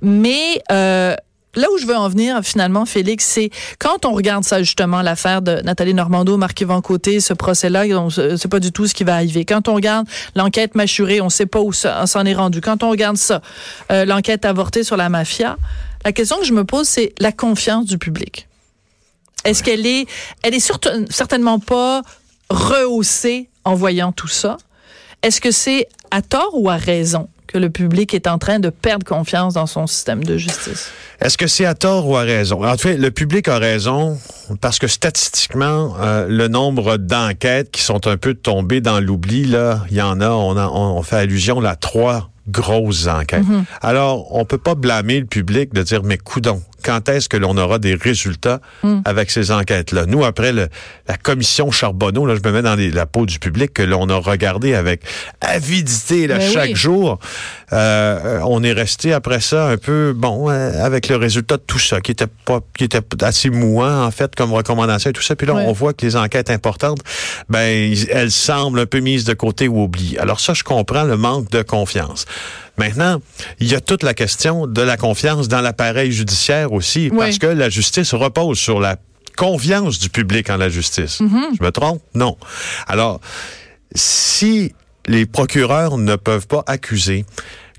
Mais, 0.00 0.62
euh, 0.70 1.14
là 1.54 1.66
où 1.72 1.78
je 1.78 1.86
veux 1.86 1.96
en 1.96 2.08
venir 2.08 2.40
finalement, 2.42 2.86
Félix, 2.86 3.24
c'est 3.24 3.50
quand 3.78 4.04
on 4.04 4.12
regarde 4.12 4.44
ça 4.44 4.62
justement, 4.62 5.02
l'affaire 5.02 5.42
de 5.42 5.60
Nathalie 5.62 5.94
Normando, 5.94 6.36
Marc-Yvan 6.36 6.80
Côté, 6.80 7.20
ce 7.20 7.34
procès-là, 7.34 7.84
on 7.98 8.10
sait 8.10 8.48
pas 8.48 8.60
du 8.60 8.72
tout 8.72 8.86
ce 8.86 8.94
qui 8.94 9.04
va 9.04 9.14
arriver. 9.14 9.44
Quand 9.44 9.68
on 9.68 9.74
regarde 9.74 10.06
l'enquête 10.34 10.74
mâchurée, 10.74 11.20
on 11.20 11.28
sait 11.28 11.46
pas 11.46 11.60
où 11.60 11.72
ça 11.72 12.06
s'en 12.06 12.24
est 12.24 12.34
rendu. 12.34 12.60
Quand 12.60 12.82
on 12.82 12.90
regarde 12.90 13.16
ça, 13.16 13.42
euh, 13.90 14.04
l'enquête 14.04 14.44
avortée 14.44 14.84
sur 14.84 14.96
la 14.96 15.08
mafia, 15.08 15.56
la 16.04 16.12
question 16.12 16.38
que 16.38 16.44
je 16.44 16.52
me 16.52 16.64
pose, 16.64 16.88
c'est 16.88 17.12
la 17.18 17.32
confiance 17.32 17.86
du 17.86 17.98
public. 17.98 18.48
Est-ce 19.44 19.62
qu'elle 19.62 19.86
est, 19.86 20.06
elle 20.42 20.54
est 20.54 20.72
certainement 21.10 21.58
pas 21.58 22.02
rehaussée 22.48 23.48
en 23.64 23.74
voyant 23.74 24.12
tout 24.12 24.28
ça? 24.28 24.56
Est-ce 25.22 25.40
que 25.40 25.50
c'est 25.50 25.88
à 26.10 26.22
tort 26.22 26.50
ou 26.54 26.70
à 26.70 26.76
raison? 26.76 27.28
Que 27.52 27.58
le 27.58 27.70
public 27.70 28.14
est 28.14 28.26
en 28.26 28.38
train 28.38 28.58
de 28.58 28.70
perdre 28.70 29.04
confiance 29.04 29.54
dans 29.54 29.66
son 29.66 29.86
système 29.86 30.24
de 30.24 30.36
justice. 30.36 30.90
Est-ce 31.20 31.36
que 31.36 31.46
c'est 31.46 31.66
à 31.66 31.74
tort 31.74 32.08
ou 32.08 32.16
à 32.16 32.22
raison? 32.22 32.64
En 32.64 32.76
fait, 32.76 32.96
le 32.96 33.10
public 33.10 33.48
a 33.48 33.58
raison 33.58 34.18
parce 34.60 34.78
que 34.78 34.86
statistiquement, 34.86 35.94
euh, 36.00 36.26
le 36.28 36.48
nombre 36.48 36.96
d'enquêtes 36.96 37.70
qui 37.70 37.82
sont 37.82 38.06
un 38.06 38.16
peu 38.16 38.34
tombées 38.34 38.80
dans 38.80 39.00
l'oubli, 39.00 39.44
là, 39.44 39.84
il 39.90 39.96
y 39.96 40.02
en 40.02 40.20
a, 40.20 40.30
on, 40.30 40.56
on 40.56 41.02
fait 41.02 41.16
allusion 41.16 41.60
là, 41.60 41.70
à 41.70 41.76
trois 41.76 42.30
grosses 42.48 43.06
enquêtes. 43.06 43.46
Mhm. 43.46 43.64
Alors, 43.82 44.34
on 44.34 44.44
peut 44.44 44.58
pas 44.58 44.74
blâmer 44.74 45.20
le 45.20 45.26
public 45.26 45.72
de 45.74 45.82
dire, 45.82 46.02
mais 46.02 46.18
coudon, 46.18 46.62
quand 46.82 47.08
est-ce 47.08 47.28
que 47.28 47.36
l'on 47.36 47.56
aura 47.56 47.78
des 47.78 47.94
résultats 47.94 48.60
mhm. 48.82 49.02
avec 49.04 49.30
ces 49.30 49.50
enquêtes-là? 49.50 50.06
Nous, 50.06 50.24
après 50.24 50.52
le, 50.52 50.68
la 51.08 51.16
commission 51.16 51.70
Charbonneau, 51.70 52.26
là, 52.26 52.34
je 52.34 52.48
me 52.48 52.52
mets 52.52 52.62
dans 52.62 52.76
la 52.76 53.06
peau 53.06 53.26
du 53.26 53.38
public, 53.38 53.72
que 53.72 53.82
l'on 53.82 54.08
a 54.08 54.16
regardé 54.16 54.74
avec 54.74 55.02
avidité 55.40 56.26
là, 56.26 56.38
ben 56.38 56.50
chaque 56.50 56.74
jour, 56.74 57.18
euh, 57.72 58.40
on 58.44 58.62
est 58.62 58.72
resté 58.72 59.12
après 59.12 59.40
ça 59.40 59.68
un 59.68 59.76
peu, 59.76 60.12
bon, 60.14 60.50
euh, 60.50 60.84
avec 60.84 61.08
le 61.08 61.16
résultat 61.16 61.56
de 61.56 61.62
tout 61.66 61.78
ça, 61.78 62.00
qui 62.00 62.10
était 62.10 62.26
pas, 62.44 62.60
qui 62.76 62.84
était 62.84 63.02
assez 63.22 63.50
mouant, 63.50 64.04
en 64.04 64.10
fait, 64.10 64.34
comme 64.34 64.52
recommandation 64.52 65.10
et 65.10 65.12
tout 65.12 65.22
ça. 65.22 65.36
Puis 65.36 65.46
là, 65.46 65.54
on 65.54 65.72
voit 65.72 65.92
que 65.92 66.04
les 66.04 66.16
enquêtes 66.16 66.50
importantes, 66.50 67.00
ben, 67.48 67.94
elles 68.10 68.30
semblent 68.30 68.80
un 68.80 68.86
peu 68.86 69.00
mises 69.00 69.24
de 69.24 69.34
côté 69.34 69.68
ou 69.68 69.82
oubliées. 69.82 70.18
Alors 70.18 70.40
ça, 70.40 70.54
je 70.54 70.62
comprends 70.62 71.04
le 71.04 71.16
manque 71.16 71.50
de 71.50 71.62
confiance. 71.62 72.26
Maintenant, 72.78 73.20
il 73.60 73.68
y 73.68 73.74
a 73.74 73.80
toute 73.80 74.02
la 74.02 74.14
question 74.14 74.66
de 74.66 74.82
la 74.82 74.96
confiance 74.96 75.48
dans 75.48 75.60
l'appareil 75.60 76.10
judiciaire 76.10 76.72
aussi, 76.72 77.10
parce 77.10 77.38
que 77.38 77.46
la 77.46 77.68
justice 77.68 78.14
repose 78.14 78.58
sur 78.58 78.80
la 78.80 78.96
confiance 79.36 79.98
du 79.98 80.08
public 80.08 80.50
en 80.50 80.56
la 80.56 80.68
justice. 80.68 81.20
Mm-hmm. 81.20 81.56
Je 81.58 81.64
me 81.64 81.70
trompe? 81.70 82.02
Non. 82.14 82.36
Alors, 82.86 83.20
si 83.94 84.74
les 85.06 85.26
procureurs 85.26 85.98
ne 85.98 86.16
peuvent 86.16 86.46
pas 86.46 86.64
accuser, 86.66 87.24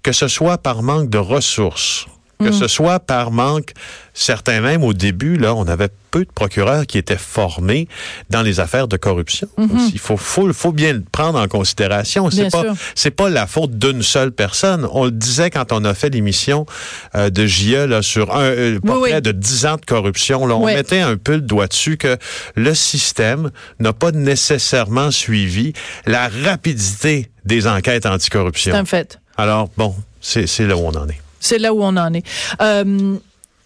que 0.03 0.11
ce 0.11 0.27
soit 0.27 0.57
par 0.57 0.83
manque 0.83 1.09
de 1.09 1.17
ressources, 1.17 2.07
que 2.39 2.49
mm. 2.49 2.53
ce 2.53 2.67
soit 2.67 2.99
par 2.99 3.31
manque, 3.31 3.73
certains 4.13 4.61
même 4.61 4.83
au 4.83 4.93
début, 4.93 5.37
là, 5.37 5.55
on 5.55 5.67
avait 5.67 5.89
peu 6.11 6.25
de 6.25 6.31
procureurs 6.31 6.85
qui 6.85 6.99
étaient 6.99 7.17
formés 7.17 7.87
dans 8.29 8.43
les 8.43 8.59
affaires 8.59 8.87
de 8.87 8.97
corruption. 8.97 9.47
Mm-hmm. 9.57 9.91
Il 9.93 9.99
faut, 9.99 10.15
faut, 10.15 10.53
faut, 10.53 10.71
bien 10.71 10.93
le 10.93 11.01
prendre 11.11 11.39
en 11.39 11.47
considération. 11.47 12.29
C'est 12.29 12.51
pas, 12.51 12.63
c'est 12.93 13.11
pas 13.11 13.29
la 13.29 13.47
faute 13.47 13.79
d'une 13.79 14.03
seule 14.03 14.31
personne. 14.31 14.87
On 14.91 15.05
le 15.05 15.11
disait 15.11 15.49
quand 15.49 15.71
on 15.71 15.83
a 15.85 15.95
fait 15.95 16.09
l'émission 16.09 16.67
euh, 17.15 17.31
de 17.31 17.47
JE 17.47 17.87
là, 17.87 18.03
sur 18.03 18.35
un 18.35 18.43
euh, 18.43 18.79
portrait 18.79 19.21
de 19.21 19.31
10 19.31 19.65
ans 19.65 19.75
de 19.77 19.85
corruption. 19.85 20.45
Là, 20.45 20.55
on 20.55 20.65
mettait 20.65 21.01
un 21.01 21.17
peu 21.17 21.33
le 21.33 21.41
doigt 21.41 21.67
dessus 21.67 21.97
que 21.97 22.17
le 22.55 22.75
système 22.75 23.49
n'a 23.79 23.93
pas 23.93 24.11
nécessairement 24.11 25.09
suivi 25.09 25.73
la 26.05 26.29
rapidité 26.29 27.31
des 27.45 27.65
enquêtes 27.65 28.05
anticorruption. 28.05 28.71
C'est 28.71 28.77
un 28.77 28.85
fait. 28.85 29.19
Alors, 29.35 29.69
bon, 29.77 29.95
c'est 30.21 30.59
là 30.59 30.77
où 30.77 30.81
on 30.81 30.95
en 30.95 31.07
est. 31.09 31.22
C'est 31.43 31.59
là 31.59 31.73
où 31.73 31.83
on 31.83 31.97
en 31.97 32.13
est. 32.13 32.25
Euh, 32.61 33.17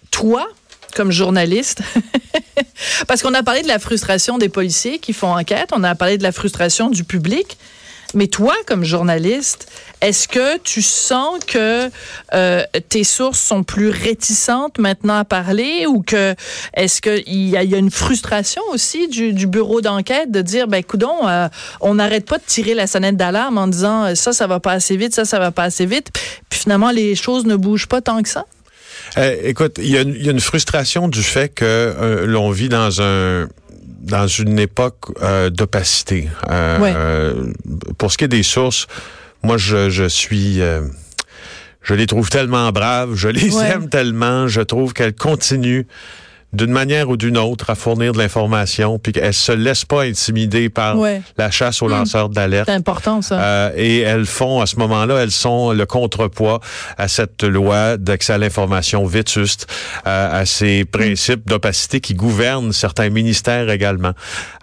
toi, 0.09 0.47
comme 0.95 1.11
journaliste, 1.11 1.83
parce 3.07 3.21
qu'on 3.21 3.35
a 3.35 3.43
parlé 3.43 3.61
de 3.61 3.67
la 3.67 3.77
frustration 3.77 4.39
des 4.39 4.49
policiers 4.49 4.97
qui 4.97 5.13
font 5.13 5.31
enquête, 5.31 5.69
on 5.73 5.83
a 5.83 5.93
parlé 5.93 6.17
de 6.17 6.23
la 6.23 6.31
frustration 6.31 6.89
du 6.89 7.03
public. 7.03 7.59
Mais 8.13 8.27
toi, 8.27 8.53
comme 8.65 8.83
journaliste, 8.83 9.69
est-ce 10.01 10.27
que 10.27 10.57
tu 10.59 10.81
sens 10.81 11.39
que 11.45 11.89
euh, 12.33 12.63
tes 12.89 13.03
sources 13.03 13.39
sont 13.39 13.63
plus 13.63 13.89
réticentes 13.89 14.77
maintenant 14.77 15.17
à 15.17 15.25
parler 15.25 15.85
ou 15.87 16.01
que 16.01 16.35
est-ce 16.75 17.01
qu'il 17.01 17.49
y, 17.49 17.57
a, 17.57 17.63
une 17.63 17.91
frustration 17.91 18.61
aussi 18.71 19.07
du, 19.07 19.47
bureau 19.47 19.81
d'enquête 19.81 20.31
de 20.31 20.41
dire 20.41 20.67
ben 20.67 20.83
coudon, 20.83 21.27
euh, 21.27 21.49
on 21.81 21.95
n'arrête 21.95 22.25
pas 22.25 22.37
de 22.37 22.43
tirer 22.45 22.75
la 22.75 22.87
sonnette 22.87 23.17
d'alarme 23.17 23.57
en 23.57 23.67
disant 23.67 24.05
euh, 24.05 24.15
ça 24.15 24.33
ça 24.33 24.47
va 24.47 24.59
pas 24.59 24.73
assez 24.73 24.97
vite, 24.97 25.13
ça 25.13 25.25
ça 25.25 25.39
va 25.39 25.51
pas 25.51 25.63
assez 25.63 25.85
vite, 25.85 26.09
puis 26.49 26.59
finalement 26.59 26.91
les 26.91 27.15
choses 27.15 27.45
ne 27.45 27.55
bougent 27.55 27.87
pas 27.87 28.01
tant 28.01 28.21
que 28.21 28.29
ça? 28.29 28.45
écoute, 29.43 29.79
il 29.81 29.89
y, 29.89 29.97
a 29.97 30.31
une 30.31 30.39
frustration 30.39 31.07
du 31.07 31.23
fait 31.23 31.49
que 31.49 32.23
l'on 32.25 32.51
vit 32.51 32.67
dans 32.67 33.01
un 33.01 33.47
dans 34.07 34.27
une 34.27 34.57
époque 34.57 35.11
euh, 35.21 35.49
d'opacité. 35.49 36.29
Euh, 36.49 36.79
euh, 36.81 37.53
pour 37.97 38.11
ce 38.11 38.17
qui 38.17 38.23
est 38.23 38.29
des 38.29 38.43
sources, 38.43 38.87
moi, 39.43 39.57
je, 39.57 39.89
je 39.89 40.05
suis... 40.05 40.59
je 40.59 41.93
les 41.93 42.07
trouve 42.07 42.29
tellement 42.29 42.71
braves, 42.71 43.15
je 43.15 43.29
les 43.29 43.55
aime 43.57 43.89
tellement, 43.89 44.47
je 44.47 44.61
trouve 44.61 44.93
qu'elles 44.93 45.15
continuent 45.15 45.85
d'une 46.53 46.71
manière 46.71 47.09
ou 47.09 47.17
d'une 47.17 47.37
autre 47.37 47.69
à 47.69 47.75
fournir 47.75 48.13
de 48.13 48.17
l'information, 48.17 48.99
puis 48.99 49.11
qu'elles 49.11 49.33
se 49.33 49.51
laissent 49.51 49.85
pas 49.85 50.03
intimider 50.03 50.69
par 50.69 50.97
Ouais. 50.97 51.21
la 51.37 51.51
chasse 51.51 51.81
aux 51.81 51.87
Hmm. 51.87 51.91
lanceurs 51.91 52.29
d'alerte. 52.29 52.67
C'est 52.69 52.75
important, 52.75 53.21
ça. 53.21 53.39
Euh, 53.41 53.71
et 53.75 53.99
elles 53.99 54.25
font, 54.25 54.61
à 54.61 54.65
ce 54.65 54.77
moment-là, 54.77 55.17
elles 55.23 55.31
sont 55.31 55.71
le 55.73 55.85
contrepoids 55.85 56.59
à 56.97 57.07
cette 57.07 57.43
loi 57.43 57.97
d'accès 57.97 58.33
à 58.33 58.37
l'information 58.37 59.05
vétuste, 59.05 59.67
euh, 60.07 60.41
à 60.41 60.45
ces 60.45 60.85
principes 60.85 61.47
d'opacité 61.47 61.99
qui 61.99 62.13
gouvernent 62.13 62.71
certains 62.71 63.09
ministères 63.09 63.69
également. 63.69 64.13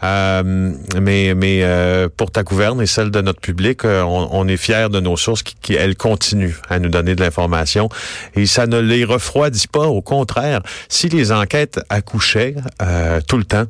Euh, 0.02 0.72
mais 1.00 1.34
mais 1.34 1.60
euh, 1.62 2.08
pour 2.14 2.30
ta 2.30 2.42
gouverne 2.42 2.80
et 2.82 2.86
celle 2.86 3.10
de 3.10 3.20
notre 3.20 3.40
public, 3.40 3.84
euh, 3.84 4.02
on, 4.02 4.28
on 4.32 4.48
est 4.48 4.56
fiers 4.56 4.88
de 4.90 5.00
nos 5.00 5.16
sources 5.16 5.42
qui, 5.42 5.54
qui, 5.60 5.74
elles, 5.74 5.96
continuent 5.96 6.54
à 6.68 6.78
nous 6.78 6.88
donner 6.88 7.14
de 7.14 7.20
l'information. 7.22 7.88
Et 8.34 8.46
ça 8.46 8.66
ne 8.66 8.78
les 8.78 9.04
refroidit 9.04 9.66
pas. 9.68 9.86
Au 9.86 10.02
contraire, 10.02 10.60
si 10.88 11.08
les 11.08 11.32
enquêtes 11.32 11.73
accouchaient 11.88 12.54
euh, 12.82 13.20
tout 13.26 13.36
le 13.36 13.44
temps, 13.44 13.64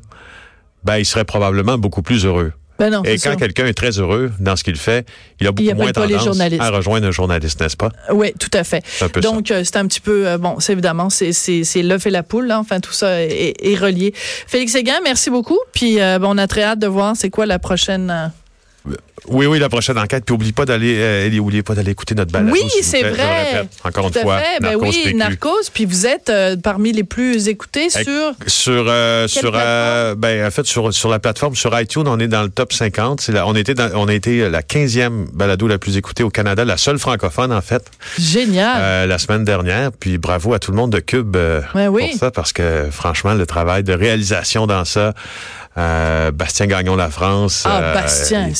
ben, 0.84 0.98
ils 0.98 1.06
seraient 1.06 1.24
probablement 1.24 1.78
beaucoup 1.78 2.02
plus 2.02 2.24
heureux. 2.24 2.52
ben 2.78 2.90
non, 2.90 3.02
Et 3.04 3.18
quand 3.18 3.36
quelqu'un 3.36 3.66
est 3.66 3.74
très 3.74 3.98
heureux 3.98 4.32
dans 4.38 4.56
ce 4.56 4.64
qu'il 4.64 4.76
fait, 4.76 5.06
il 5.40 5.46
a 5.46 5.52
beaucoup 5.52 5.68
Il 5.68 5.74
moins 5.74 5.92
tendance 5.92 6.40
à 6.58 6.70
rejoindre 6.70 7.06
un 7.06 7.10
journaliste, 7.10 7.60
n'est-ce 7.60 7.76
pas? 7.76 7.90
Oui, 8.12 8.32
tout 8.38 8.50
à 8.52 8.64
fait. 8.64 8.84
Donc, 9.22 9.50
euh, 9.50 9.62
c'est 9.64 9.76
un 9.76 9.86
petit 9.86 10.00
peu, 10.00 10.26
euh, 10.26 10.38
bon, 10.38 10.60
c'est 10.60 10.72
évidemment, 10.72 11.08
c'est, 11.10 11.32
l'œuf 11.82 12.06
et 12.06 12.10
la 12.10 12.22
poule, 12.22 12.46
là. 12.46 12.58
enfin, 12.58 12.80
tout 12.80 12.92
ça 12.92 13.22
est, 13.22 13.54
est 13.60 13.76
relié. 13.76 14.12
Félix 14.14 14.72
Séguin, 14.72 15.00
merci 15.02 15.30
beaucoup. 15.30 15.58
Puis, 15.72 16.00
euh, 16.00 16.18
bon, 16.18 16.34
on 16.34 16.38
a 16.38 16.46
très 16.46 16.62
hâte 16.62 16.78
de 16.78 16.86
voir 16.86 17.16
c'est 17.16 17.30
quoi 17.30 17.46
la 17.46 17.58
prochaine. 17.58 18.32
Oui, 19.26 19.46
oui, 19.46 19.58
la 19.58 19.70
prochaine 19.70 19.98
enquête. 19.98 20.24
Puis, 20.26 20.34
oublie 20.34 20.52
pas 20.52 20.66
d'aller, 20.66 20.96
euh, 20.98 21.38
oubliez 21.38 21.62
pas 21.62 21.74
d'aller 21.74 21.92
écouter 21.92 22.14
notre 22.14 22.30
balado. 22.30 22.52
Oui, 22.52 22.60
c'est. 22.82 23.00
Je 23.00 23.06
vrai. 23.06 23.44
répète 23.54 23.68
encore 23.82 24.10
Tout 24.10 24.18
une 24.18 24.22
fois. 24.24 24.38
fait. 24.38 24.60
Ben 24.60 24.76
oui, 24.78 24.90
PQ. 25.04 25.14
Narcos. 25.14 25.70
Puis 25.72 25.86
vous 25.86 26.06
êtes 26.06 26.28
euh, 26.28 26.56
parmi 26.62 26.92
les 26.92 27.04
plus 27.04 27.48
écoutés 27.48 27.88
sur. 27.88 28.32
Sur, 28.46 28.84
euh, 28.86 29.26
sur, 29.26 29.52
ben, 29.52 30.46
en 30.46 30.50
fait, 30.50 30.66
sur, 30.66 30.92
sur 30.92 31.08
la 31.08 31.18
plateforme, 31.20 31.54
sur 31.56 31.78
iTunes, 31.80 32.04
on 32.06 32.18
est 32.20 32.28
dans 32.28 32.42
le 32.42 32.50
top 32.50 32.74
50. 32.74 33.22
C'est 33.22 33.32
la- 33.32 33.46
on, 33.46 33.54
était 33.54 33.72
dans- 33.72 33.90
on 33.94 34.08
a 34.08 34.12
été 34.14 34.50
la 34.50 34.60
15e 34.60 35.28
balado 35.32 35.66
la 35.68 35.78
plus 35.78 35.96
écoutée 35.96 36.22
au 36.22 36.28
Canada, 36.30 36.66
la 36.66 36.76
seule 36.76 36.98
francophone, 36.98 37.50
en 37.52 37.62
fait, 37.62 37.90
Génial. 38.18 39.08
la 39.08 39.18
semaine 39.18 39.44
dernière. 39.44 39.90
Puis 39.92 40.18
bravo 40.18 40.52
à 40.52 40.58
tout 40.58 40.70
le 40.70 40.76
monde 40.76 40.90
de 40.92 41.00
Cube 41.00 41.30
Ben 41.74 41.88
oui. 41.88 42.10
pour 42.10 42.18
ça, 42.18 42.30
parce 42.30 42.52
que 42.52 42.88
franchement, 42.90 43.32
le 43.32 43.46
travail 43.46 43.84
de 43.84 43.94
réalisation 43.94 44.66
dans 44.66 44.84
ça, 44.84 45.14
euh, 45.76 46.30
Bastien 46.30 46.66
Gagnon 46.66 46.96
La 46.96 47.10
France. 47.10 47.64
Ah, 47.66 47.80
euh, 47.82 47.94
Bastien, 47.94 48.48
il 48.48 48.56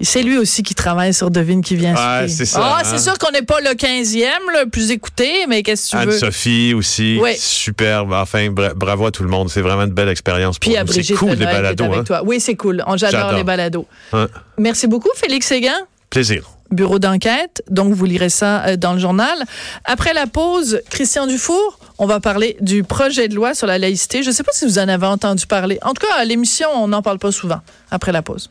c'est- 0.00 0.22
lui 0.22 0.38
aussi 0.38 0.62
qui 0.62 0.74
travaille 0.74 1.12
sur 1.14 1.30
Devine 1.30 1.62
qui 1.62 1.76
vient 1.76 1.94
souper. 1.94 2.28
c'est 2.44 2.56
Ah, 2.58 2.78
hein. 2.80 2.84
c'est 2.84 2.98
sûr 2.98 3.18
qu'on 3.18 3.30
n'est 3.30 3.42
pas 3.42 3.60
le 3.60 3.74
15e, 3.74 4.26
le 4.62 4.68
plus 4.68 4.90
écouté, 4.90 5.30
mais 5.48 5.62
qu'est-ce 5.62 5.92
que 5.92 5.98
tu 5.98 6.06
veux? 6.06 6.12
Anne-Sophie 6.14 6.74
aussi, 6.74 7.18
Oui. 7.22 7.34
superbe. 7.38 8.12
Enfin, 8.12 8.48
bra- 8.50 8.74
bravo 8.74 9.06
à 9.06 9.10
tout 9.10 9.22
le 9.22 9.28
monde. 9.28 9.50
C'est 9.50 9.60
vraiment 9.60 9.82
une 9.84 9.92
belle 9.92 10.08
expérience 10.08 10.58
pour 10.58 10.72
Puis 10.72 10.80
nous. 10.80 10.92
C'est 11.02 11.14
cool, 11.14 11.30
les 11.32 11.44
balados. 11.44 11.84
Hein? 11.92 12.20
Oui, 12.24 12.40
c'est 12.40 12.56
cool. 12.56 12.78
J'adore 12.96 12.96
J'adore. 13.20 13.32
les 13.32 13.44
balados. 13.44 13.86
Hein? 14.12 14.28
Merci 14.58 14.86
beaucoup, 14.86 15.10
Félix 15.16 15.46
Séguin. 15.46 15.76
Plaisir. 16.10 16.44
Bureau 16.72 16.98
d'enquête. 16.98 17.62
Donc, 17.70 17.92
vous 17.92 18.04
lirez 18.04 18.28
ça 18.28 18.64
euh, 18.64 18.76
dans 18.76 18.92
le 18.92 18.98
journal. 18.98 19.36
Après 19.84 20.12
la 20.12 20.26
pause, 20.26 20.80
Christian 20.90 21.26
Dufour, 21.26 21.78
on 21.98 22.06
va 22.06 22.20
parler 22.20 22.56
du 22.60 22.82
projet 22.82 23.28
de 23.28 23.34
loi 23.34 23.54
sur 23.54 23.66
la 23.66 23.78
laïcité. 23.78 24.22
Je 24.22 24.30
ne 24.30 24.34
sais 24.34 24.42
pas 24.42 24.52
si 24.52 24.64
vous 24.64 24.78
en 24.78 24.88
avez 24.88 25.06
entendu 25.06 25.46
parler. 25.46 25.78
En 25.82 25.94
tout 25.94 26.06
cas, 26.06 26.14
à 26.18 26.24
l'émission, 26.24 26.68
on 26.74 26.88
n'en 26.88 27.02
parle 27.02 27.18
pas 27.18 27.32
souvent. 27.32 27.60
Après 27.90 28.12
la 28.12 28.22
pause. 28.22 28.50